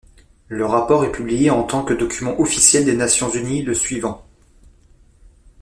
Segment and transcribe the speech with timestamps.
[0.47, 4.25] Le rapport est publié en tant que document officiel des Nations unies le suivant.